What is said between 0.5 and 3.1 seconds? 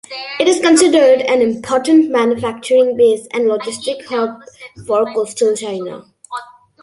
considered an important manufacturing